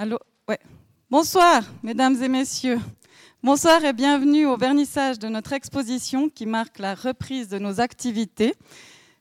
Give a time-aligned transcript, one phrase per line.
[0.00, 0.20] Allô?
[0.48, 0.60] Ouais.
[1.10, 2.78] Bonsoir, mesdames et messieurs.
[3.42, 8.54] Bonsoir et bienvenue au vernissage de notre exposition qui marque la reprise de nos activités.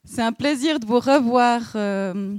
[0.05, 2.35] C'est un plaisir de vous revoir euh,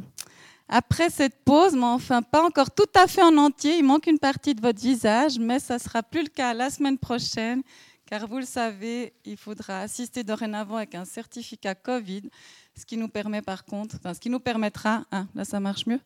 [0.69, 3.79] après cette pause, mais enfin pas encore tout à fait en entier.
[3.79, 6.96] Il manque une partie de votre visage, mais ça sera plus le cas la semaine
[6.96, 7.64] prochaine,
[8.07, 12.30] car vous le savez, il faudra assister dorénavant avec un certificat Covid,
[12.79, 15.98] ce qui nous permet par contre, ce qui nous permettra, hein, là ça marche mieux,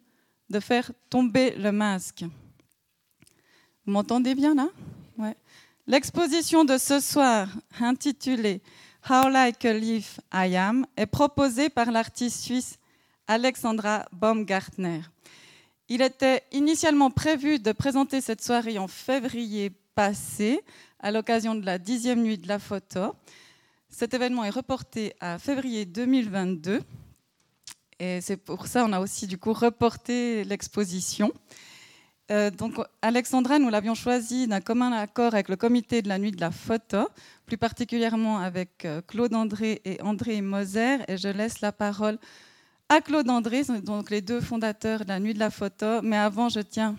[0.53, 2.25] de faire tomber le masque.
[3.85, 4.69] Vous m'entendez bien là?
[5.89, 7.49] L'exposition de ce soir,
[7.81, 8.61] intitulée
[9.11, 12.79] How Like a Leaf I Am, est proposée par l'artiste suisse
[13.27, 15.01] Alexandra Baumgartner.
[15.89, 20.61] Il était initialement prévu de présenter cette soirée en février passé,
[21.01, 23.17] à l'occasion de la dixième nuit de la photo.
[23.89, 26.81] Cet événement est reporté à février 2022.
[28.03, 31.33] Et c'est pour ça qu'on a aussi du coup reporté l'exposition.
[32.33, 36.33] Euh, donc, Alexandra, nous l'avions choisi d'un commun accord avec le comité de la nuit
[36.33, 37.09] de la photo,
[37.47, 40.99] plus particulièrement avec euh, Claude André et André Moser.
[41.07, 42.19] Et je laisse la parole
[42.89, 46.03] à Claude André, donc les deux fondateurs de la nuit de la photo.
[46.03, 46.97] Mais avant, je tiens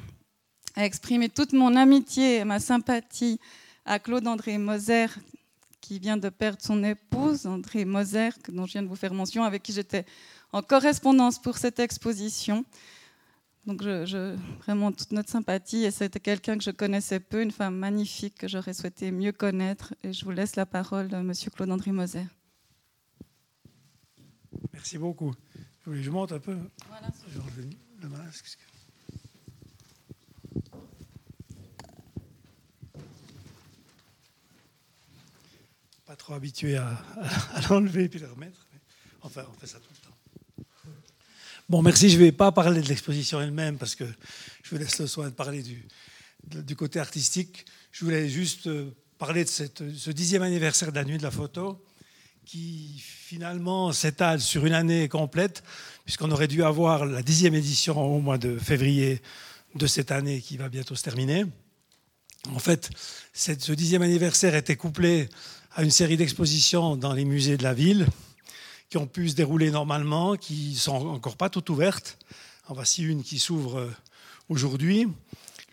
[0.77, 3.41] à exprimer toute mon amitié et ma sympathie
[3.83, 5.07] à Claude André Moser,
[5.81, 9.43] qui vient de perdre son épouse, André Moser, dont je viens de vous faire mention,
[9.43, 10.05] avec qui j'étais
[10.53, 12.63] en correspondance pour cette exposition.
[13.65, 15.83] Donc, je, vraiment toute notre sympathie.
[15.83, 19.93] Et c'était quelqu'un que je connaissais peu, une femme magnifique que j'aurais souhaité mieux connaître.
[20.03, 22.25] Et je vous laisse la parole, euh, Monsieur Claude-André Moser.
[24.71, 25.33] Merci beaucoup.
[25.87, 26.57] Je monte un peu.
[26.87, 27.07] Voilà.
[28.01, 28.57] le masque.
[36.05, 36.89] Pas trop habitué à,
[37.53, 38.67] à, l'enlever et puis le remettre.
[39.21, 40.02] enfin, on fait ça tout.
[41.69, 42.09] Bon, merci.
[42.09, 44.03] Je ne vais pas parler de l'exposition elle-même parce que
[44.63, 47.65] je vous laisse le soin de parler du, côté artistique.
[47.91, 51.81] Je voulais juste euh, parler de ce dixième anniversaire de la nuit de la photo
[52.45, 55.63] qui finalement s'étale sur une année complète
[56.03, 59.21] puisqu'on aurait dû avoir la dixième édition au mois de février
[59.75, 61.45] de cette année qui va bientôt se terminer.
[62.49, 62.89] En fait,
[63.31, 65.29] ce dixième anniversaire était couplé
[65.71, 68.05] à une série d'expositions dans les musées de la ville
[68.89, 72.17] qui ont pu se dérouler normalement, qui sont encore pas toutes ouvertes.
[72.67, 73.91] En voici une qui s'ouvre euh,
[74.49, 75.07] aujourd'hui.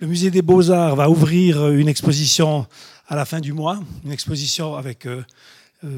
[0.00, 2.66] Le musée des Beaux-Arts va ouvrir euh, une exposition
[3.06, 5.22] à la fin du mois, une exposition avec euh,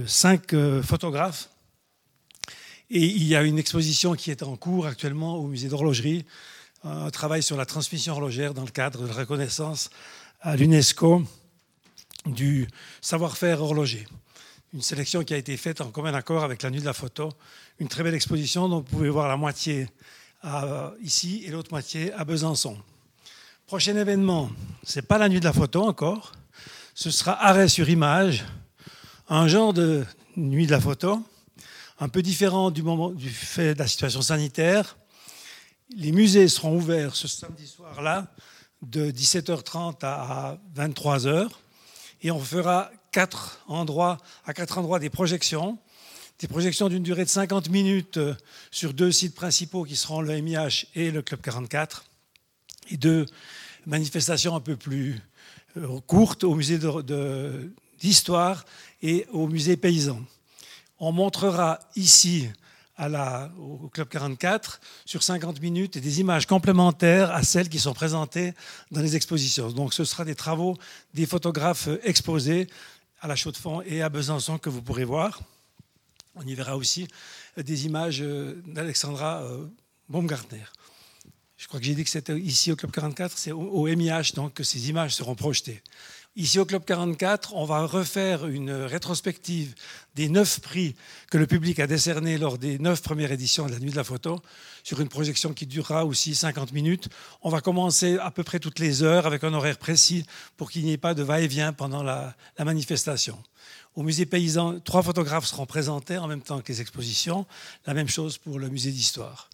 [0.07, 1.51] cinq photographes.
[2.91, 6.25] Et il y a une exposition qui est en cours actuellement au musée d'horlogerie,
[6.85, 9.91] un travail sur la transmission horlogère dans le cadre de la reconnaissance
[10.41, 11.23] à l'UNESCO
[12.27, 12.69] du
[13.01, 14.07] savoir-faire horloger
[14.73, 17.31] une sélection qui a été faite en commun accord avec la Nuit de la Photo.
[17.79, 19.89] Une très belle exposition dont vous pouvez voir la moitié
[21.03, 22.79] ici et l'autre moitié à Besançon.
[23.67, 24.51] Prochain événement,
[24.83, 26.33] ce n'est pas la Nuit de la Photo encore,
[26.95, 28.45] ce sera Arrêt sur image,
[29.29, 30.05] un genre de
[30.37, 31.23] Nuit de la Photo,
[32.01, 34.97] un peu différent du, moment, du fait de la situation sanitaire.
[35.95, 38.27] Les musées seront ouverts ce samedi soir-là
[38.81, 41.51] de 17h30 à 23h
[42.23, 45.79] et on fera quatre endroits, à quatre endroits des projections.
[46.41, 48.35] Des projections d'une durée de 50 minutes euh,
[48.73, 52.05] sur deux sites principaux qui seront le MIH et le Club 44.
[52.91, 53.27] Et deux
[53.87, 55.21] manifestations un peu plus
[55.77, 56.81] euh, courtes au musée
[58.01, 58.65] d'histoire
[59.03, 60.21] et au musée paysan.
[60.99, 62.49] On montrera ici
[63.59, 68.55] au Club 44 sur 50 minutes des images complémentaires à celles qui sont présentées
[68.91, 69.71] dans les expositions.
[69.71, 70.77] Donc ce sera des travaux
[71.15, 72.69] des photographes exposés
[73.23, 75.41] à la Chaux-de-Fonds et à Besançon que vous pourrez voir.
[76.35, 77.07] On y verra aussi
[77.57, 79.67] des images euh, d'Alexandra euh,
[80.09, 80.65] Baumgartner.
[81.57, 84.55] Je crois que j'ai dit que c'était ici au Club 44, c'est au MIH donc
[84.55, 85.81] que ces images seront projetées.
[86.35, 89.75] Ici au Club 44, on va refaire une rétrospective
[90.15, 90.97] des neuf prix
[91.31, 94.03] que le public a décernés lors des neuf premières éditions de la Nuit de la
[94.03, 94.41] Photo,
[94.83, 97.11] sur une projection qui durera aussi 50 minutes.
[97.43, 100.25] On va commencer à peu près toutes les heures avec un horaire précis
[100.57, 103.37] pour qu'il n'y ait pas de va-et-vient pendant la, manifestation.
[103.95, 107.45] Au musée paysan, trois photographes seront présentés en même temps que les expositions.
[107.85, 109.51] La même chose pour le musée d'histoire.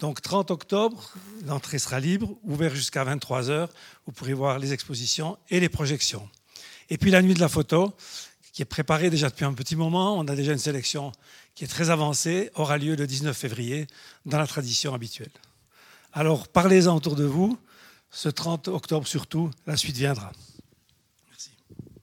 [0.00, 1.12] Donc 30 octobre,
[1.46, 3.68] l'entrée sera libre, ouvert jusqu'à 23 heures.
[4.06, 6.26] Vous pourrez voir les expositions et les projections.
[6.88, 7.92] Et puis la nuit de la photo,
[8.54, 10.18] qui est préparée déjà depuis un petit moment.
[10.18, 11.12] On a déjà une sélection
[11.54, 13.86] qui est très avancée, aura lieu le 19 février
[14.24, 15.30] dans la tradition habituelle.
[16.14, 17.58] Alors parlez-en autour de vous.
[18.10, 20.32] Ce 30 octobre surtout, la suite viendra.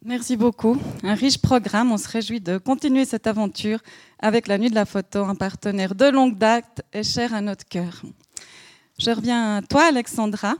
[0.07, 0.77] Merci beaucoup.
[1.03, 1.91] Un riche programme.
[1.91, 3.79] On se réjouit de continuer cette aventure
[4.19, 7.65] avec la Nuit de la Photo, un partenaire de longue date et cher à notre
[7.65, 8.03] cœur.
[8.97, 10.55] Je reviens à toi, Alexandra.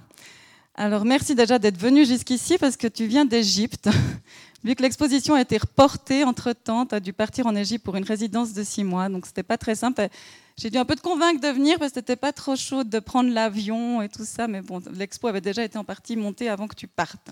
[0.75, 3.89] Alors merci déjà d'être venu jusqu'ici parce que tu viens d'Égypte.
[4.65, 8.03] Vu que l'exposition a été reportée entre-temps, tu as dû partir en Égypte pour une
[8.03, 10.09] résidence de six mois, donc c'était pas très simple.
[10.57, 12.99] J'ai dû un peu te convaincre de venir parce que c'était pas trop chaud de
[12.99, 16.67] prendre l'avion et tout ça, mais bon, l'expo avait déjà été en partie montée avant
[16.67, 17.29] que tu partes.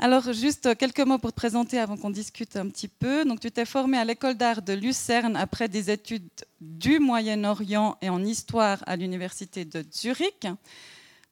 [0.00, 3.24] Alors, juste quelques mots pour te présenter avant qu'on discute un petit peu.
[3.24, 6.28] Donc, tu t'es formé à l'école d'art de Lucerne après des études
[6.60, 10.46] du Moyen-Orient et en histoire à l'université de Zurich.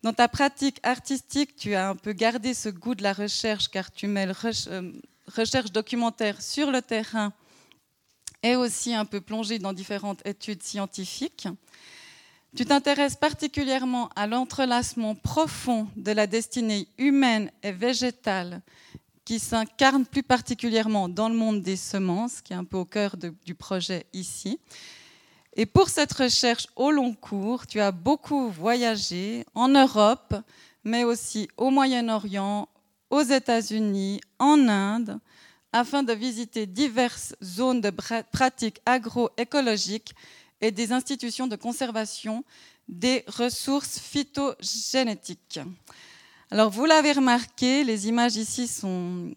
[0.03, 3.93] Dans ta pratique artistique, tu as un peu gardé ce goût de la recherche car
[3.93, 4.93] tu mêles euh,
[5.29, 7.33] recherche documentaire sur le terrain
[8.43, 11.47] et aussi un peu plongé dans différentes études scientifiques.
[12.57, 18.63] Tu t'intéresses particulièrement à l'entrelacement profond de la destinée humaine et végétale
[19.27, 23.17] qui s'incarne plus particulièrement dans le monde des semences, qui est un peu au cœur
[23.19, 24.59] du projet ici.
[25.55, 30.35] Et pour cette recherche au long cours, tu as beaucoup voyagé en Europe,
[30.83, 32.71] mais aussi au Moyen-Orient,
[33.11, 35.19] aux États-Unis, en Inde,
[35.75, 40.15] afin de visiter diverses zones de pratiques agroécologiques
[40.61, 42.45] et des institutions de conservation
[42.89, 45.61] des ressources phytogénétiques.
[46.51, 49.35] Alors, vous l'avez remarqué, les images ici sont,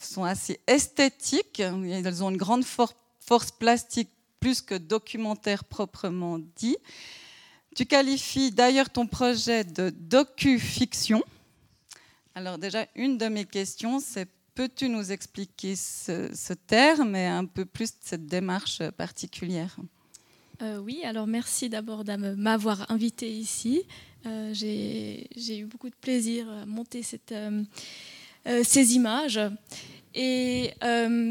[0.00, 1.60] sont assez esthétiques.
[1.60, 6.76] Elles ont une grande force plastique plus que documentaire proprement dit.
[7.76, 11.22] Tu qualifies d'ailleurs ton projet de docu-fiction.
[12.34, 17.64] Alors déjà, une de mes questions, c'est peux-tu nous expliquer ce, terme et un peu
[17.64, 19.76] plus cette démarche particulière?
[20.62, 23.82] Euh, Oui, alors merci d'abord de m'avoir invité ici.
[24.26, 27.02] Euh, j'ai eu beaucoup de plaisir à monter
[27.32, 27.62] euh,
[28.62, 29.40] ces images.
[30.14, 30.70] Et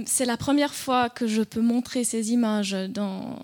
[0.05, 3.39] c'est la première fois que je peux montrer ces images dans,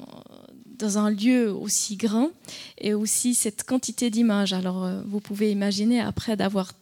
[0.78, 2.32] dans un lieu aussi grand
[2.78, 4.52] et aussi cette quantité d'images.
[4.52, 6.74] Alors, vous pouvez imaginer, après d'avoir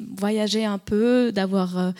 [0.00, 1.92] voyagé un peu, d'avoir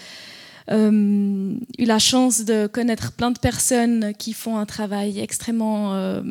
[0.69, 6.23] eu la chance de connaître plein de personnes qui font un travail extrêmement euh,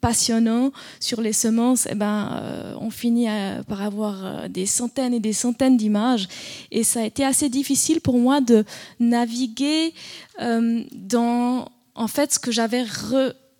[0.00, 3.28] passionnant sur les semences, eh ben, euh, on finit
[3.68, 6.28] par avoir des centaines et des centaines d'images.
[6.70, 8.64] Et ça a été assez difficile pour moi de
[9.00, 9.94] naviguer
[10.40, 12.84] dans en fait ce que j'avais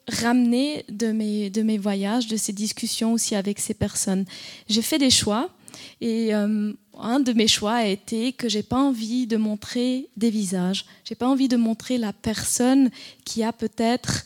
[0.09, 4.25] ramené de mes, de mes voyages, de ces discussions aussi avec ces personnes.
[4.69, 5.51] J'ai fait des choix
[6.01, 10.31] et euh, un de mes choix a été que j'ai pas envie de montrer des
[10.31, 10.85] visages.
[11.05, 12.91] J'ai pas envie de montrer la personne
[13.25, 14.25] qui a peut-être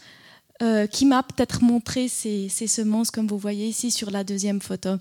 [0.60, 4.96] euh, qui m'a peut-être montré ces, semences, comme vous voyez ici sur la deuxième photo.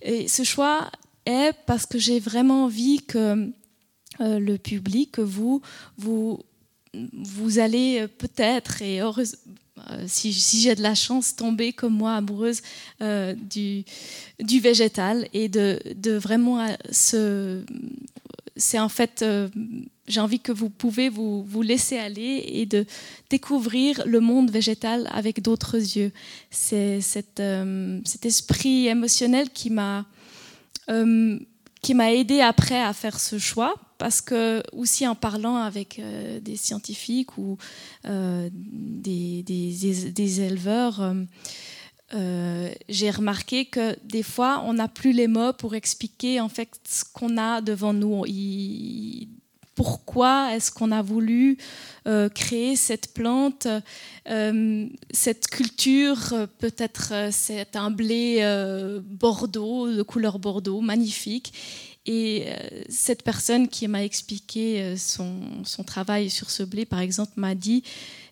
[0.00, 0.92] Et ce choix
[1.26, 3.50] est parce que j'ai vraiment envie que
[4.20, 5.60] euh, le public, que vous,
[5.98, 6.38] vous,
[6.94, 9.00] vous allez peut-être, et
[9.90, 12.62] euh, si, j'ai de la chance, tomber comme moi amoureuse
[13.00, 13.84] euh, du,
[14.60, 15.78] végétal et de,
[16.16, 16.66] vraiment
[17.02, 17.64] euh.
[18.54, 19.24] C'est en fait,
[20.06, 22.84] j'ai envie que vous pouvez vous laisser aller et de
[23.30, 26.12] découvrir le monde végétal avec d'autres yeux.
[26.50, 27.40] C'est cet
[28.24, 30.04] esprit émotionnel qui m'a
[31.82, 36.40] qui m'a aidé après à faire ce choix parce que aussi en parlant avec euh,
[36.40, 37.58] des scientifiques ou
[38.06, 41.14] euh, des, éleveurs,
[42.14, 46.68] euh, j'ai remarqué que des fois on n'a plus les mots pour expliquer en fait
[46.88, 48.24] ce qu'on a devant nous.
[49.74, 51.56] Pourquoi est-ce qu'on a voulu
[52.34, 53.66] créer cette plante,
[54.26, 58.42] cette culture, peut-être c'est un blé
[59.02, 61.52] bordeaux, de couleur bordeaux, magnifique.
[62.04, 67.32] Et euh, cette personne qui m'a expliqué euh, son, travail sur ce blé, par exemple,
[67.36, 67.84] m'a dit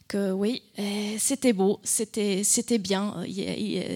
[0.09, 3.25] que oui, euh, c'était beau, c'était bien.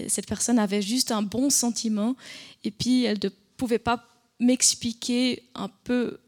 [0.07, 2.15] Cette personne avait juste un bon sentiment
[2.63, 4.05] et puis elle ne pouvait pas
[4.39, 6.19] m'expliquer un peu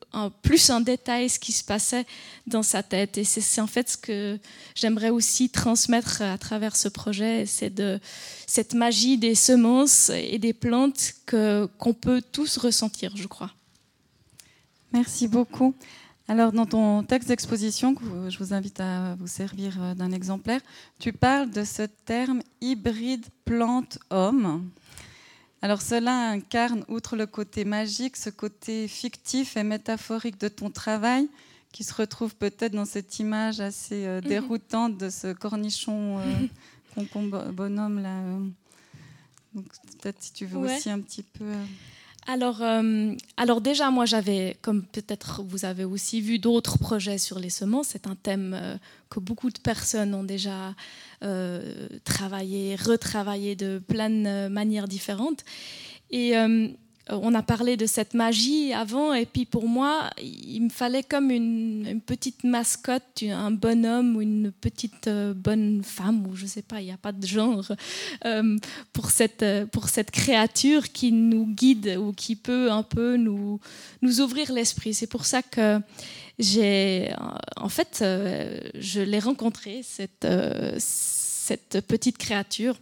[0.41, 2.05] plus en détail ce qui se passait
[2.45, 3.17] dans sa tête.
[3.17, 4.39] Et c'est en fait ce que
[4.75, 7.99] j'aimerais aussi transmettre à travers ce projet, c'est de
[8.45, 13.51] cette magie des semences et des plantes qu'on peut tous ressentir, je crois.
[14.93, 15.75] Merci beaucoup.
[16.29, 20.59] Alors, dans ton texte d'exposition, que je vous invite à vous servir euh, d'un exemplaire,
[20.99, 24.69] tu parles de ce terme hybride plante-homme.
[25.61, 31.27] Alors cela incarne, outre le côté magique, ce côté fictif et métaphorique de ton travail,
[31.71, 34.27] qui se retrouve peut-être dans cette image assez euh, mhm.
[34.27, 38.19] déroutante de ce cornichon euh, bonhomme là.
[38.19, 39.61] Euh.
[40.01, 41.45] peut-être si tu veux aussi un petit peu.
[41.45, 41.65] Euh.
[42.27, 42.61] Alors,
[43.37, 47.87] alors déjà, moi, j'avais, comme peut-être vous avez aussi vu d'autres projets sur les semences,
[47.89, 48.79] c'est un thème
[49.09, 50.75] que beaucoup de personnes ont déjà
[52.03, 55.45] travaillé, retravaillé de plein de manières différentes.
[56.11, 56.33] Et
[57.09, 61.31] on a parlé de cette magie avant, et puis pour moi, il me fallait comme
[61.31, 66.81] une, petite mascotte, un bonhomme ou une petite euh, bonne femme, ou je sais pas,
[66.81, 67.71] il n'y a pas de genre,
[68.25, 68.57] euh,
[68.93, 73.59] pour, cette, pour cette créature qui nous guide ou qui peut un peu nous,
[74.01, 74.93] nous ouvrir l'esprit.
[74.93, 75.79] C'est pour ça que
[76.39, 77.11] j'ai,
[77.55, 80.27] en fait, je l'ai rencontrée, cette,
[80.77, 82.77] cette petite créature,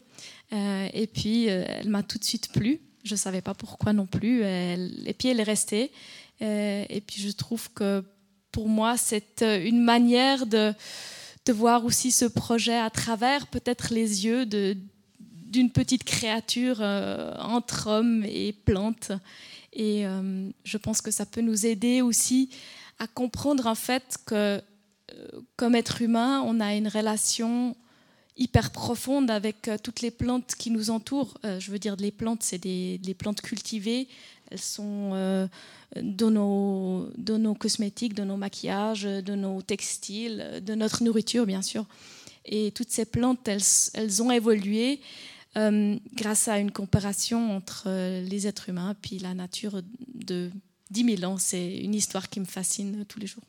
[0.51, 2.81] et puis elle m'a tout de suite plu.
[3.05, 4.43] Je ne savais pas pourquoi non plus.
[4.43, 5.91] et puis elle est restée.
[6.41, 8.03] Euh, et puis je trouve que
[8.51, 10.73] pour moi, c'est euh, une manière de,
[11.45, 17.87] de voir aussi ce projet à travers peut-être les yeux d'une petite créature euh, entre
[17.87, 19.11] hommes et plantes.
[19.77, 20.05] Et
[20.63, 22.49] je pense que ça peut nous aider aussi
[22.97, 24.61] à comprendre en fait que
[25.57, 27.75] comme être humain, on a une relation
[28.37, 31.37] hyper profonde avec euh, toutes les plantes qui nous entourent.
[31.45, 34.07] Euh, je veux dire, les plantes, c'est des, plantes cultivées.
[34.51, 35.47] Elles sont euh,
[36.01, 41.85] dans, nos, cosmétiques, dans nos maquillages, de nos textiles, de notre nourriture, bien sûr.
[42.45, 43.61] Et toutes ces plantes, elles,
[43.93, 44.99] elles ont évolué
[46.13, 47.87] grâce à une comparaison entre
[48.19, 49.81] les êtres humains puis la nature
[50.13, 50.51] de
[50.91, 51.37] 10 000 ans.
[51.37, 53.43] C'est une histoire qui me fascine tous les jours.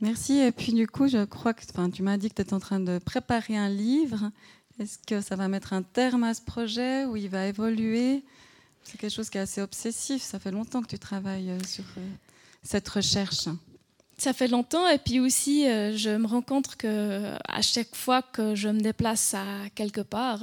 [0.00, 0.38] Merci.
[0.38, 2.60] Et puis du coup, je crois que enfin, tu m'as dit que tu es en
[2.60, 4.30] train de préparer un livre.
[4.78, 8.22] Est-ce que ça va mettre un terme à ce projet ou il va évoluer?
[8.84, 10.22] C'est quelque chose qui est assez obsessif.
[10.22, 12.08] Ça fait longtemps que tu travailles euh, sur euh,
[12.62, 13.48] cette recherche.
[14.16, 18.22] Ça fait longtemps et puis aussi euh, je me rends compte que à chaque fois
[18.22, 20.40] que je me déplace à quelque part,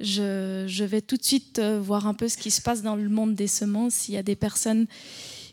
[0.00, 3.08] je, je, vais tout de suite voir un peu ce qui se passe dans le
[3.08, 4.08] monde des semences.
[4.08, 4.86] Il y a des personnes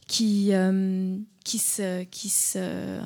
[0.07, 3.01] qui, euh, qui, se, qui, se, euh,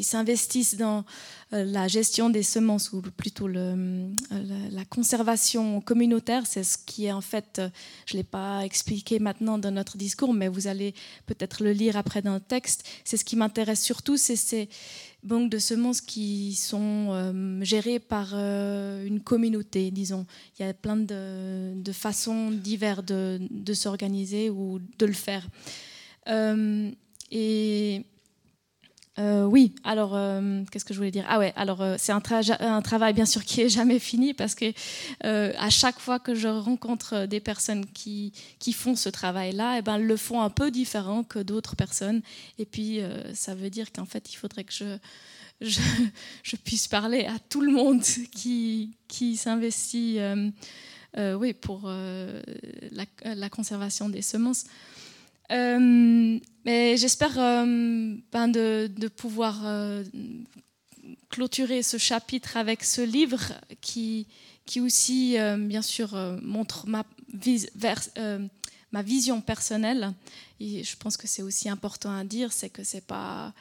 [0.00, 1.04] s'investissent dans
[1.52, 6.44] euh, la gestion des semences ou plutôt la, conservation communautaire.
[6.46, 7.62] C'est ce qui est en fait,
[8.06, 10.92] je ne l'ai pas expliqué maintenant dans notre discours, mais vous allez
[11.26, 12.84] peut-être le lire après dans le texte.
[13.04, 14.68] C'est ce qui m'intéresse surtout, c'est ces
[15.22, 20.26] banques de semences qui sont gérées par une communauté, disons.
[20.58, 25.46] Il y a plein de, façons diverses de s'organiser ou de le faire.
[26.28, 26.90] Euh,
[27.30, 28.04] et
[29.18, 31.24] euh, oui, alors euh, qu'est-ce que je voulais dire?
[31.28, 34.72] Ah ouais, alors c'est un, travail bien sûr qui est jamais fini parce que
[35.22, 39.98] à chaque fois que je rencontre des personnes qui, qui font ce travail-là, eh ben
[39.98, 42.22] le font un peu différent que d'autres personnes.
[42.58, 43.00] Et puis
[43.34, 44.96] ça veut dire qu'en fait il faudrait que je,
[45.60, 50.20] je, puisse parler à tout le monde qui, qui s'investit,
[51.16, 54.66] oui, pour la, conservation des semences.
[55.50, 60.04] Euh, mais j'espère euh, ben de, pouvoir euh,
[61.30, 63.40] clôturer ce chapitre avec ce livre
[63.80, 64.26] qui,
[64.66, 67.04] qui aussi, bien sûr, montre ma,
[68.92, 70.12] ma vision personnelle.
[70.60, 73.52] Et je pense que c'est aussi important à dire, c'est que c'est pas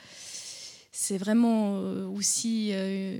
[0.92, 1.78] c'est vraiment
[2.16, 2.72] aussi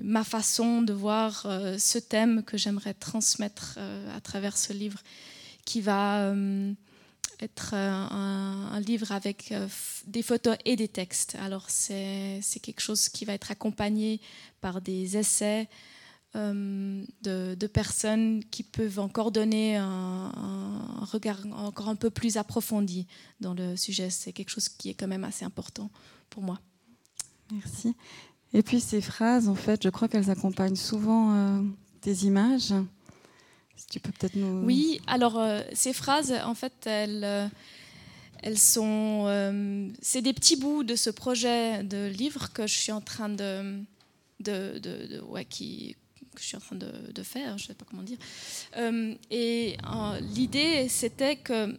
[0.04, 1.46] ma façon de voir
[1.78, 3.78] ce thème que j'aimerais transmettre
[4.16, 5.00] à travers ce livre
[5.64, 6.34] qui va
[7.40, 9.68] être euh, un, livre avec euh,
[10.06, 11.36] des photos et des textes.
[11.42, 14.20] Alors c'est quelque chose qui va être accompagné
[14.62, 15.68] par des essais
[16.36, 20.32] euh, de, personnes qui peuvent encore donner un,
[21.12, 23.08] regard encore un peu plus approfondi
[23.40, 24.10] dans le sujet.
[24.10, 25.90] C'est quelque chose qui est quand même assez important
[26.30, 26.60] pour moi.
[27.52, 27.96] Merci.
[28.54, 31.64] Et puis ces phrases, en fait, je crois qu'elles accompagnent souvent
[32.02, 32.74] des images
[33.90, 34.64] tu peux peut-être nous...
[34.64, 37.48] Oui, alors euh, ces phrases, en fait, elles, euh,
[38.56, 39.26] sont...
[39.28, 43.30] Euh, c'est des petits bouts de ce projet de livre que je suis en train
[43.30, 43.80] de...
[44.40, 45.96] de, de, ouais, qui,
[46.36, 48.20] que je suis en train de faire, je ne sais pas comment dire.
[49.32, 49.78] et
[50.36, 51.78] l'idée, c'était que...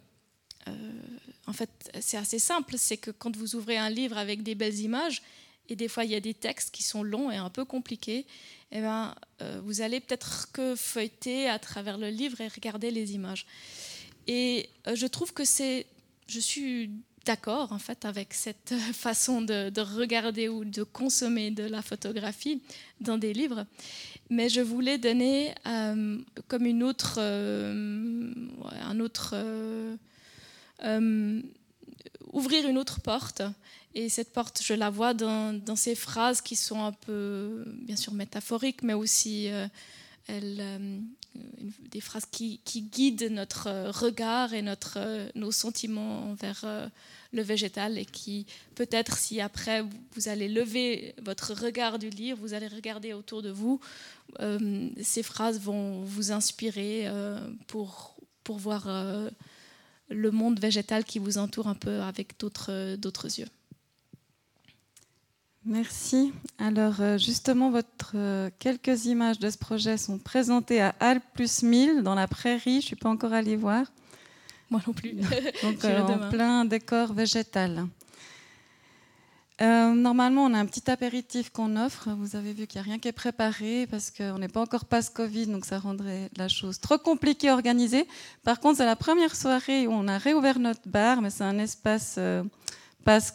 [1.46, 4.78] en fait, c'est assez simple, c'est que quand vous ouvrez un livre avec des belles
[4.80, 5.22] images,
[5.68, 8.26] et des fois il y a des textes qui sont longs et un peu compliqués,
[8.70, 13.14] eh ben, euh, vous allez peut-être que feuilleter à travers le livre et regarder les
[13.14, 13.46] images.
[14.26, 15.86] Et euh, je trouve que c'est,
[16.26, 16.90] je suis
[17.24, 22.60] d'accord en fait avec cette façon de, regarder ou de consommer de la photographie
[23.00, 23.64] dans des livres,
[24.30, 29.34] mais je voulais donner euh, comme une autre, un autre,
[32.32, 33.42] ouvrir une autre porte
[33.98, 38.14] et cette porte, je la vois dans, ces phrases qui sont un peu, bien sûr,
[38.14, 39.66] métaphoriques, mais aussi euh,
[40.30, 41.00] euh,
[41.90, 42.60] des phrases qui,
[42.92, 45.00] guident notre regard et notre,
[45.34, 46.86] nos sentiments envers euh,
[47.32, 52.54] le végétal et qui, peut-être, si après vous allez lever votre regard du livre, vous
[52.54, 53.80] allez regarder autour de vous,
[55.02, 57.08] ces phrases vont vous inspirer
[57.66, 58.14] pour,
[58.44, 58.86] pour voir
[60.08, 63.48] le monde végétal qui vous entoure un peu avec d'autres yeux.
[65.68, 66.32] Merci.
[66.58, 71.62] Alors euh, justement, votre, euh, quelques images de ce projet sont présentées à Alpes plus
[71.62, 72.72] 1000 dans la prairie.
[72.72, 73.84] Je ne suis pas encore allée voir.
[74.70, 75.12] Moi non plus.
[75.62, 77.86] Donc euh, en plein décor végétal.
[79.60, 82.08] normalement, on a un petit apéritif qu'on offre.
[82.16, 84.86] Vous avez vu qu'il n'y a rien qui est préparé parce qu'on n'est pas encore
[84.86, 88.08] passe-Covid, donc ça rendrait la chose trop compliquée à organiser.
[88.42, 91.58] Par contre, c'est la première soirée où on a réouvert notre bar, mais c'est un
[91.58, 92.18] espace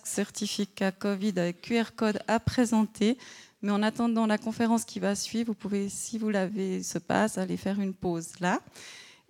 [0.04, 3.18] certificat Covid avec QR code à présenter.
[3.62, 7.38] Mais en attendant la conférence qui va suivre, vous pouvez, si vous l'avez, ce passe,
[7.38, 8.60] aller faire une pause là.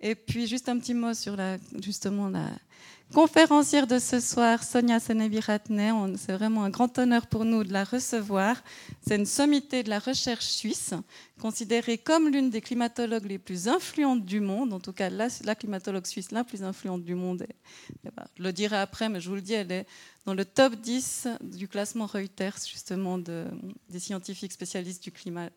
[0.06, 2.50] Et puis juste un petit mot sur la, justement la,
[3.14, 6.16] conférencière de ce soir, Sonia Seneviratne.
[6.18, 8.62] C'est vraiment un grand honneur pour nous de la recevoir.
[9.06, 10.92] C'est une sommité de la recherche suisse,
[11.40, 16.06] considérée comme l'une des climatologues les plus influentes du monde, en tout cas la, climatologue
[16.06, 17.46] suisse la plus influente du monde.
[18.36, 19.86] Je le dirai après, mais je vous le dis, elle est
[20.26, 25.48] dans le top 10 du classement Reuters, justement, des scientifiques spécialistes du climat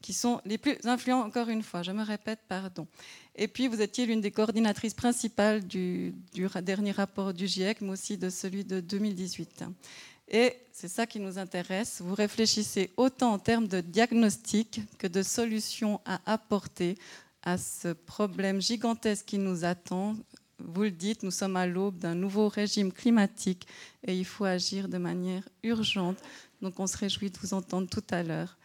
[0.00, 2.86] qui sont les plus influents, encore une fois, je me répète, pardon.
[3.34, 6.14] Et puis, vous étiez l'une des coordinatrices principales du,
[6.62, 9.64] dernier rapport du GIEC, mais aussi de celui de 2018.
[10.30, 12.00] Et c'est ça qui nous intéresse.
[12.00, 16.96] Vous réfléchissez autant en termes de diagnostic que de solutions à apporter
[17.42, 20.16] à ce problème gigantesque qui nous attend.
[20.58, 23.66] Vous le dites, nous sommes à l'aube d'un nouveau régime climatique
[24.06, 26.18] et il faut agir de manière urgente.
[26.60, 28.58] Donc on se réjouit de vous entendre tout à l'heure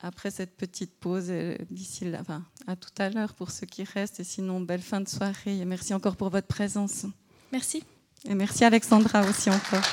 [0.00, 3.84] après cette petite pause, euh, d'ici là, enfin, à tout à l'heure pour ceux qui
[3.84, 4.20] restent.
[4.20, 5.58] Et sinon, belle fin de soirée.
[5.58, 7.06] Et merci encore pour votre présence.
[7.52, 7.82] Merci.
[8.28, 9.84] Et merci Alexandra aussi encore.